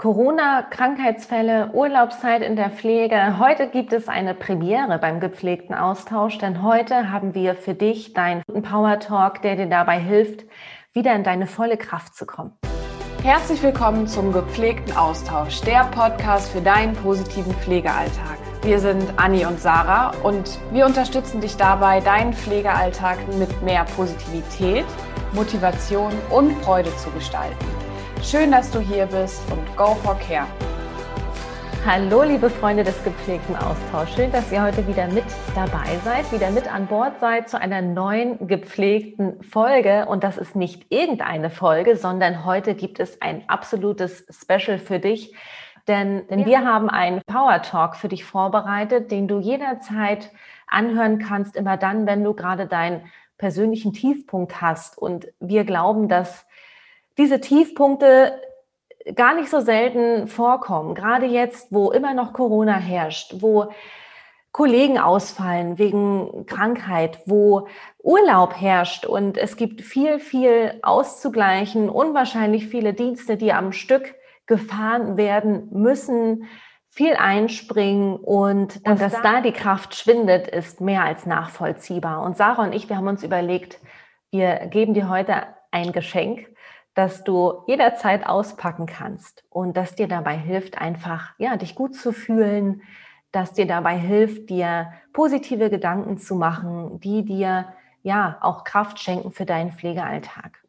[0.00, 3.38] Corona, Krankheitsfälle, Urlaubszeit in der Pflege.
[3.38, 8.42] Heute gibt es eine Premiere beim gepflegten Austausch, denn heute haben wir für dich deinen
[8.62, 10.46] Power Talk, der dir dabei hilft,
[10.94, 12.54] wieder in deine volle Kraft zu kommen.
[13.22, 18.38] Herzlich willkommen zum gepflegten Austausch, der Podcast für deinen positiven Pflegealltag.
[18.62, 24.86] Wir sind Anni und Sarah und wir unterstützen dich dabei, deinen Pflegealltag mit mehr Positivität,
[25.34, 27.89] Motivation und Freude zu gestalten.
[28.22, 30.46] Schön, dass du hier bist und go for care.
[31.86, 34.14] Hallo, liebe Freunde des gepflegten Austauschs.
[34.14, 37.80] Schön, dass ihr heute wieder mit dabei seid, wieder mit an Bord seid zu einer
[37.80, 40.04] neuen gepflegten Folge.
[40.06, 45.34] Und das ist nicht irgendeine Folge, sondern heute gibt es ein absolutes Special für dich.
[45.88, 46.46] Denn, denn ja.
[46.46, 50.30] wir haben einen Power Talk für dich vorbereitet, den du jederzeit
[50.66, 53.00] anhören kannst, immer dann, wenn du gerade deinen
[53.38, 54.98] persönlichen Tiefpunkt hast.
[54.98, 56.46] Und wir glauben, dass
[57.20, 58.40] diese Tiefpunkte
[59.14, 60.94] gar nicht so selten vorkommen.
[60.94, 63.70] Gerade jetzt, wo immer noch Corona herrscht, wo
[64.52, 67.68] Kollegen ausfallen wegen Krankheit, wo
[68.02, 74.14] Urlaub herrscht und es gibt viel, viel auszugleichen, unwahrscheinlich viele Dienste, die am Stück
[74.46, 76.48] gefahren werden müssen,
[76.88, 82.22] viel einspringen und, und dass da die Kraft schwindet, ist mehr als nachvollziehbar.
[82.22, 83.78] Und Sarah und ich, wir haben uns überlegt,
[84.30, 86.48] wir geben dir heute ein Geschenk
[87.00, 92.12] dass du jederzeit auspacken kannst und das dir dabei hilft, einfach ja, dich gut zu
[92.12, 92.82] fühlen,
[93.32, 99.32] dass dir dabei hilft, dir positive Gedanken zu machen, die dir ja auch Kraft schenken
[99.32, 100.62] für deinen Pflegealltag.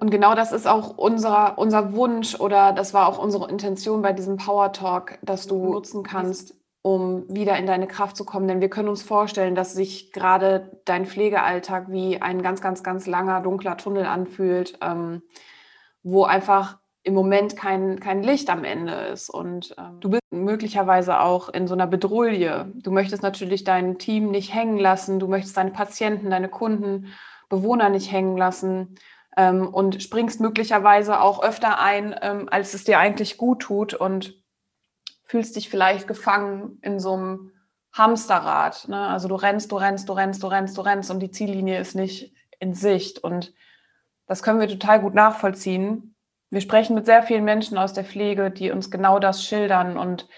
[0.00, 4.12] Und genau das ist auch unser, unser Wunsch oder das war auch unsere Intention bei
[4.12, 8.48] diesem Power Talk, dass du nutzen kannst, um wieder in deine Kraft zu kommen.
[8.48, 13.06] Denn wir können uns vorstellen, dass sich gerade dein Pflegealltag wie ein ganz, ganz, ganz
[13.06, 14.78] langer, dunkler Tunnel anfühlt.
[14.82, 15.22] Ähm,
[16.02, 19.30] wo einfach im Moment kein, kein Licht am Ende ist.
[19.30, 22.72] Und ähm, du bist möglicherweise auch in so einer Bedrulle.
[22.74, 27.06] Du möchtest natürlich dein Team nicht hängen lassen, du möchtest deine Patienten, deine Kunden,
[27.48, 28.96] Bewohner nicht hängen lassen
[29.36, 34.34] ähm, und springst möglicherweise auch öfter ein, ähm, als es dir eigentlich gut tut und
[35.24, 37.52] fühlst dich vielleicht gefangen in so einem
[37.92, 38.88] Hamsterrad.
[38.88, 38.98] Ne?
[39.08, 41.94] Also du rennst, du rennst, du rennst, du rennst, du rennst und die Ziellinie ist
[41.94, 43.18] nicht in Sicht.
[43.18, 43.52] Und
[44.30, 46.14] das können wir total gut nachvollziehen.
[46.50, 49.98] Wir sprechen mit sehr vielen Menschen aus der Pflege, die uns genau das schildern.
[49.98, 50.28] Und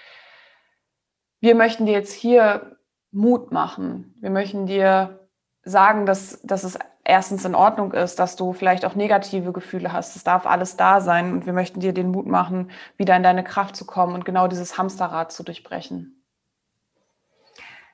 [1.40, 2.78] wir möchten dir jetzt hier
[3.10, 4.14] Mut machen.
[4.22, 5.28] Wir möchten dir
[5.62, 10.16] sagen, dass, dass es erstens in Ordnung ist, dass du vielleicht auch negative Gefühle hast.
[10.16, 11.30] Es darf alles da sein.
[11.30, 14.48] Und wir möchten dir den Mut machen, wieder in deine Kraft zu kommen und genau
[14.48, 16.24] dieses Hamsterrad zu durchbrechen.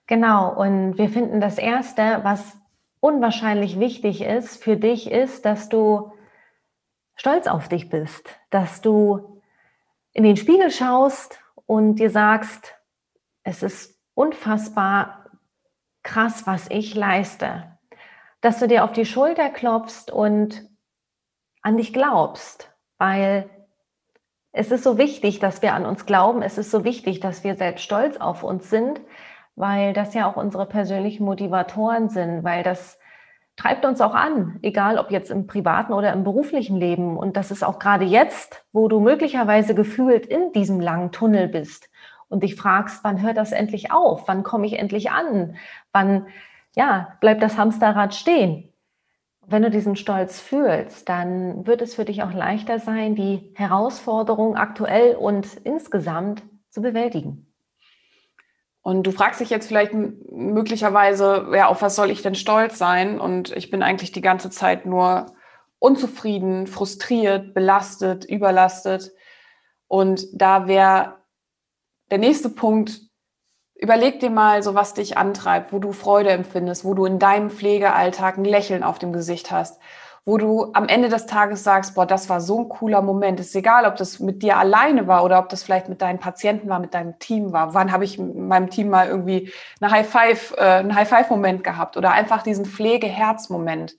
[0.06, 0.54] Genau.
[0.54, 2.56] Und wir finden das Erste, was
[3.00, 6.12] unwahrscheinlich wichtig ist für dich, ist, dass du
[7.14, 9.40] stolz auf dich bist, dass du
[10.12, 12.74] in den Spiegel schaust und dir sagst,
[13.42, 15.26] es ist unfassbar
[16.02, 17.78] krass, was ich leiste.
[18.40, 20.68] Dass du dir auf die Schulter klopfst und
[21.62, 23.50] an dich glaubst, weil
[24.52, 26.42] es ist so wichtig, dass wir an uns glauben.
[26.42, 29.00] Es ist so wichtig, dass wir selbst stolz auf uns sind,
[29.58, 32.98] weil das ja auch unsere persönlichen Motivatoren sind, weil das
[33.56, 37.16] treibt uns auch an, egal ob jetzt im privaten oder im beruflichen Leben.
[37.16, 41.90] Und das ist auch gerade jetzt, wo du möglicherweise gefühlt in diesem langen Tunnel bist
[42.28, 44.28] und dich fragst, wann hört das endlich auf?
[44.28, 45.56] Wann komme ich endlich an?
[45.92, 46.26] Wann,
[46.76, 48.72] ja, bleibt das Hamsterrad stehen?
[49.44, 54.56] Wenn du diesen Stolz fühlst, dann wird es für dich auch leichter sein, die Herausforderung
[54.56, 57.47] aktuell und insgesamt zu bewältigen.
[58.88, 63.20] Und du fragst dich jetzt vielleicht möglicherweise, ja, auf was soll ich denn stolz sein?
[63.20, 65.26] Und ich bin eigentlich die ganze Zeit nur
[65.78, 69.12] unzufrieden, frustriert, belastet, überlastet.
[69.88, 71.16] Und da wäre
[72.10, 73.02] der nächste Punkt,
[73.74, 77.50] überleg dir mal so, was dich antreibt, wo du Freude empfindest, wo du in deinem
[77.50, 79.82] Pflegealltag ein Lächeln auf dem Gesicht hast
[80.28, 83.40] wo du am Ende des Tages sagst, boah, das war so ein cooler Moment.
[83.40, 86.68] Ist egal, ob das mit dir alleine war oder ob das vielleicht mit deinen Patienten
[86.68, 87.72] war, mit deinem Team war.
[87.72, 89.50] Wann habe ich mit meinem Team mal irgendwie
[89.80, 93.96] eine High Five, äh, einen High Five Moment gehabt oder einfach diesen Pflegeherz-Moment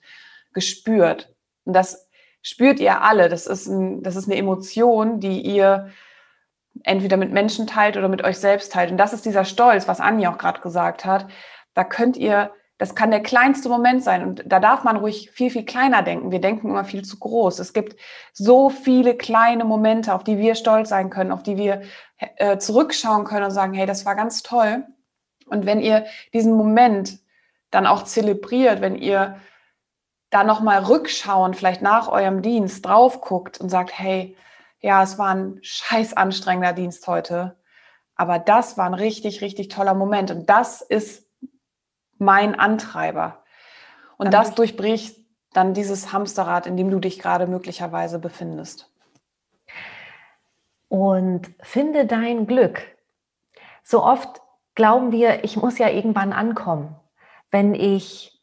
[0.52, 1.34] gespürt.
[1.64, 2.08] Und das
[2.42, 3.28] spürt ihr alle.
[3.28, 5.90] Das ist, ein, das ist eine Emotion, die ihr
[6.84, 8.92] entweder mit Menschen teilt oder mit euch selbst teilt.
[8.92, 11.26] Und das ist dieser Stolz, was Anja auch gerade gesagt hat.
[11.74, 14.26] Da könnt ihr das kann der kleinste Moment sein.
[14.26, 16.30] Und da darf man ruhig viel, viel kleiner denken.
[16.30, 17.58] Wir denken immer viel zu groß.
[17.58, 18.00] Es gibt
[18.32, 21.82] so viele kleine Momente, auf die wir stolz sein können, auf die wir
[22.16, 24.86] äh, zurückschauen können und sagen, hey, das war ganz toll.
[25.44, 27.18] Und wenn ihr diesen Moment
[27.70, 29.36] dann auch zelebriert, wenn ihr
[30.30, 34.38] da nochmal rückschauen, vielleicht nach eurem Dienst drauf guckt und sagt, hey,
[34.80, 37.58] ja, es war ein scheiß anstrengender Dienst heute,
[38.14, 41.29] aber das war ein richtig, richtig toller Moment und das ist
[42.20, 43.42] mein Antreiber.
[44.16, 45.16] Und dann das durchbricht
[45.52, 48.90] dann dieses Hamsterrad, in dem du dich gerade möglicherweise befindest.
[50.88, 52.82] Und finde dein Glück.
[53.82, 54.40] So oft
[54.74, 56.94] glauben wir, ich muss ja irgendwann ankommen.
[57.50, 58.40] Wenn ich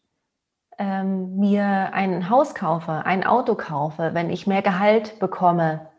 [0.78, 5.90] ähm, mir ein Haus kaufe, ein Auto kaufe, wenn ich mehr Gehalt bekomme,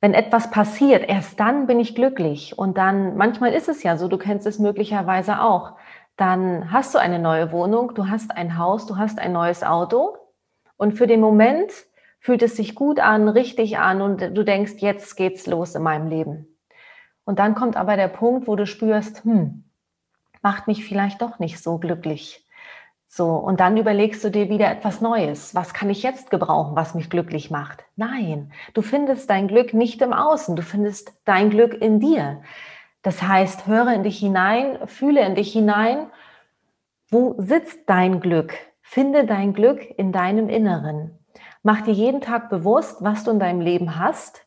[0.00, 2.56] wenn etwas passiert, erst dann bin ich glücklich.
[2.56, 5.76] Und dann, manchmal ist es ja so, du kennst es möglicherweise auch,
[6.20, 10.16] dann hast du eine neue Wohnung, du hast ein Haus, du hast ein neues Auto.
[10.76, 11.70] Und für den Moment
[12.20, 16.08] fühlt es sich gut an, richtig an und du denkst, jetzt geht's los in meinem
[16.08, 16.58] Leben.
[17.24, 19.64] Und dann kommt aber der Punkt, wo du spürst, hm,
[20.42, 22.46] macht mich vielleicht doch nicht so glücklich.
[23.08, 25.54] So, und dann überlegst du dir wieder etwas Neues.
[25.54, 27.84] Was kann ich jetzt gebrauchen, was mich glücklich macht?
[27.96, 32.42] Nein, du findest dein Glück nicht im Außen, du findest dein Glück in dir.
[33.02, 36.10] Das heißt, höre in dich hinein, fühle in dich hinein.
[37.08, 38.54] Wo sitzt dein Glück?
[38.82, 41.18] Finde dein Glück in deinem Inneren.
[41.62, 44.46] Mach dir jeden Tag bewusst, was du in deinem Leben hast,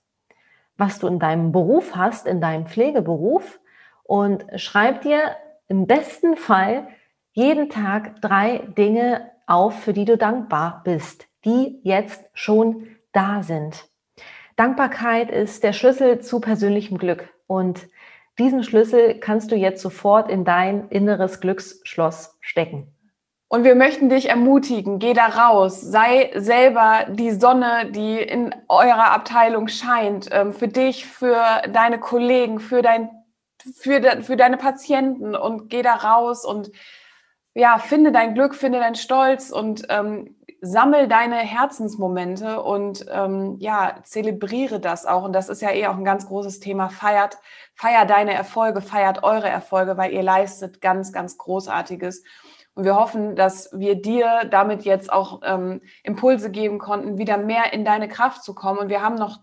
[0.78, 3.60] was du in deinem Beruf hast, in deinem Pflegeberuf
[4.04, 5.36] und schreib dir
[5.68, 6.88] im besten Fall
[7.32, 13.88] jeden Tag drei Dinge auf, für die du dankbar bist, die jetzt schon da sind.
[14.56, 17.88] Dankbarkeit ist der Schlüssel zu persönlichem Glück und
[18.40, 22.94] diesen Schlüssel kannst du jetzt sofort in dein inneres Glücksschloss stecken.
[23.48, 29.12] Und wir möchten dich ermutigen, geh da raus, sei selber die Sonne, die in eurer
[29.12, 33.12] Abteilung scheint, ähm, für dich, für deine Kollegen, für, dein,
[33.80, 36.72] für, de, für deine Patienten und geh da raus und
[37.54, 43.98] ja, finde dein Glück, finde deinen Stolz und ähm, sammel deine Herzensmomente und ähm, ja,
[44.04, 45.24] zelebriere das auch.
[45.24, 46.88] Und das ist ja eh auch ein ganz großes Thema.
[46.88, 47.38] Feiert,
[47.76, 52.24] feiert deine Erfolge, feiert eure Erfolge, weil ihr leistet ganz, ganz Großartiges.
[52.76, 57.74] Und wir hoffen, dass wir dir damit jetzt auch ähm, Impulse geben konnten, wieder mehr
[57.74, 58.80] in deine Kraft zu kommen.
[58.80, 59.42] Und wir haben noch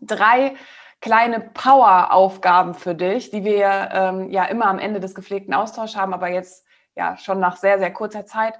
[0.00, 0.54] drei
[1.00, 6.12] kleine Power-Aufgaben für dich, die wir ähm, ja immer am Ende des gepflegten Austauschs haben,
[6.12, 6.66] aber jetzt
[6.96, 8.54] ja schon nach sehr, sehr kurzer Zeit.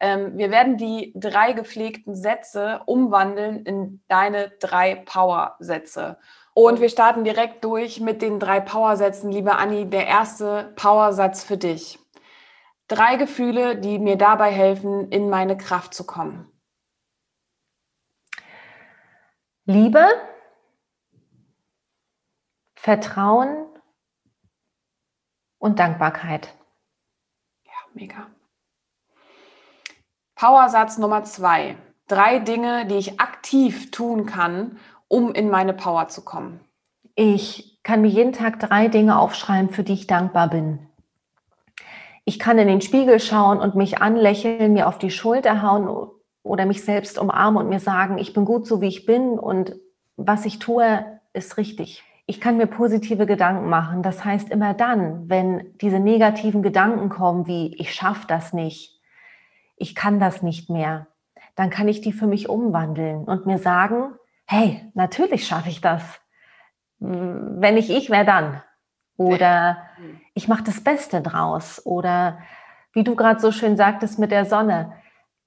[0.00, 6.18] Ähm, wir werden die drei gepflegten Sätze umwandeln in deine drei Power-Sätze.
[6.54, 9.30] Und wir starten direkt durch mit den drei Power-Sätzen.
[9.30, 11.98] Liebe Anni, der erste Power-Satz für dich.
[12.88, 16.50] Drei Gefühle, die mir dabei helfen, in meine Kraft zu kommen.
[19.64, 20.06] Liebe,
[22.76, 23.66] Vertrauen
[25.58, 26.56] und Dankbarkeit
[27.96, 28.30] mega.
[30.36, 31.76] Powersatz Nummer zwei.
[32.08, 34.76] Drei Dinge, die ich aktiv tun kann,
[35.08, 36.60] um in meine Power zu kommen.
[37.14, 40.78] Ich kann mir jeden Tag drei Dinge aufschreiben, für die ich dankbar bin.
[42.24, 46.10] Ich kann in den Spiegel schauen und mich anlächeln, mir auf die Schulter hauen
[46.42, 49.74] oder mich selbst umarmen und mir sagen, ich bin gut so wie ich bin und
[50.16, 54.02] was ich tue, ist richtig ich kann mir positive Gedanken machen.
[54.02, 58.95] Das heißt, immer dann, wenn diese negativen Gedanken kommen, wie ich schaffe das nicht,
[59.76, 61.06] ich kann das nicht mehr,
[61.54, 64.14] dann kann ich die für mich umwandeln und mir sagen,
[64.46, 66.02] hey, natürlich schaffe ich das.
[66.98, 68.62] Wenn nicht ich, wer dann?
[69.16, 69.78] Oder
[70.34, 71.84] ich mache das Beste draus.
[71.84, 72.38] Oder
[72.92, 74.92] wie du gerade so schön sagtest mit der Sonne,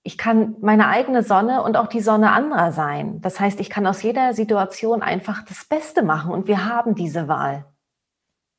[0.03, 3.21] ich kann meine eigene Sonne und auch die Sonne anderer sein.
[3.21, 7.27] Das heißt, ich kann aus jeder Situation einfach das Beste machen und wir haben diese
[7.27, 7.65] Wahl.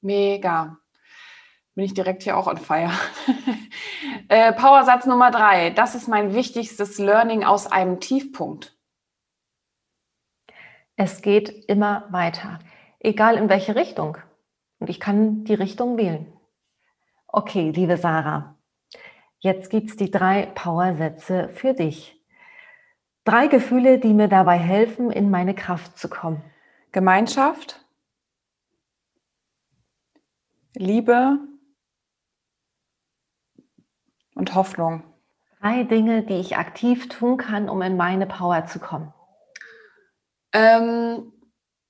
[0.01, 0.77] Mega.
[1.81, 2.91] Bin ich direkt hier auch on fire.
[4.29, 5.71] äh, Powersatz Nummer drei.
[5.71, 8.77] Das ist mein wichtigstes Learning aus einem Tiefpunkt.
[10.97, 12.59] Es geht immer weiter,
[12.99, 14.19] egal in welche Richtung.
[14.79, 16.31] Und ich kann die Richtung wählen.
[17.27, 18.59] Okay, liebe Sarah,
[19.39, 22.23] Jetzt gibt es die drei Powersätze für dich.
[23.25, 26.43] Drei Gefühle, die mir dabei helfen, in meine Kraft zu kommen.
[26.93, 27.81] Gemeinschaft,
[30.75, 31.41] Liebe
[34.41, 35.05] und Hoffnung.
[35.61, 39.13] Drei Dinge, die ich aktiv tun kann, um in meine Power zu kommen.
[40.53, 41.33] Ähm,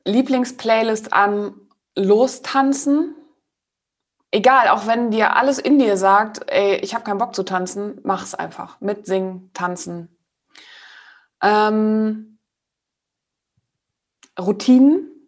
[0.05, 1.55] Lieblingsplaylist an
[1.97, 3.15] Lostanzen
[4.31, 8.01] egal, auch wenn dir alles in dir sagt, ey, ich habe keinen Bock zu tanzen,
[8.05, 8.81] mach es einfach.
[8.81, 10.09] Mitsingen, tanzen.
[11.43, 12.39] Ähm,
[14.39, 15.20] Routinen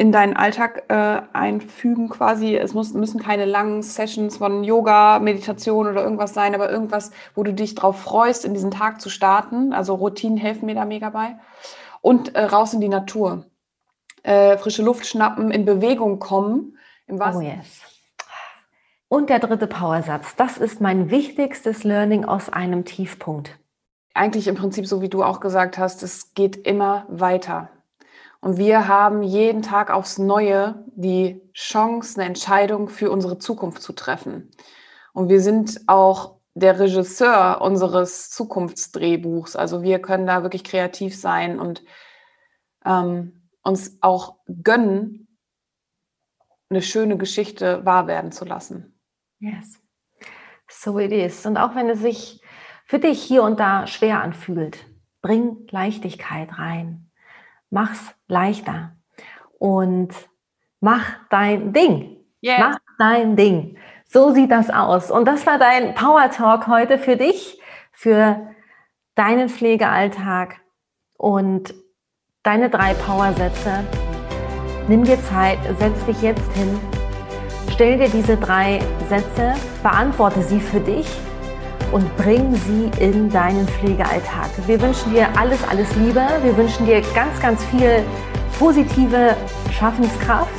[0.00, 2.56] in deinen Alltag äh, einfügen quasi.
[2.56, 7.42] Es muss, müssen keine langen Sessions von Yoga, Meditation oder irgendwas sein, aber irgendwas, wo
[7.42, 9.74] du dich drauf freust, in diesen Tag zu starten.
[9.74, 11.36] Also Routinen helfen mir da mega bei.
[12.00, 13.44] Und äh, raus in die Natur.
[14.22, 16.78] Äh, frische Luft schnappen, in Bewegung kommen.
[17.06, 17.82] Im oh yes.
[19.08, 20.34] Und der dritte Powersatz.
[20.34, 23.58] Das ist mein wichtigstes Learning aus einem Tiefpunkt.
[24.14, 27.68] Eigentlich im Prinzip so, wie du auch gesagt hast, es geht immer weiter.
[28.40, 33.92] Und wir haben jeden Tag aufs Neue die Chance, eine Entscheidung für unsere Zukunft zu
[33.92, 34.50] treffen.
[35.12, 39.56] Und wir sind auch der Regisseur unseres Zukunftsdrehbuchs.
[39.56, 41.84] Also wir können da wirklich kreativ sein und
[42.84, 45.28] ähm, uns auch gönnen,
[46.70, 48.98] eine schöne Geschichte wahr werden zu lassen.
[49.38, 49.80] Yes.
[50.68, 51.44] So it is.
[51.44, 52.40] Und auch wenn es sich
[52.86, 54.86] für dich hier und da schwer anfühlt,
[55.20, 57.09] bring Leichtigkeit rein
[57.70, 58.92] mach's leichter
[59.58, 60.10] und
[60.80, 62.16] mach dein Ding.
[62.40, 62.58] Yes.
[62.58, 63.76] Mach dein Ding.
[64.06, 65.10] So sieht das aus.
[65.10, 67.60] Und das war dein Power Talk heute für dich,
[67.92, 68.48] für
[69.14, 70.56] deinen Pflegealltag
[71.16, 71.74] und
[72.42, 73.84] deine drei Powersätze.
[74.88, 76.80] Nimm dir Zeit, setz dich jetzt hin,
[77.70, 81.06] stell dir diese drei Sätze, beantworte sie für dich
[81.92, 84.50] und bring sie in deinen Pflegealltag.
[84.66, 86.26] Wir wünschen dir alles, alles Liebe.
[86.42, 88.02] Wir wünschen dir ganz, ganz viel
[88.58, 89.36] positive
[89.72, 90.50] Schaffenskraft.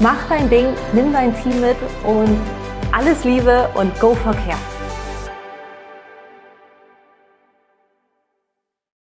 [0.00, 2.38] Mach dein Ding, nimm dein Team mit und
[2.92, 4.77] alles Liebe und go for care.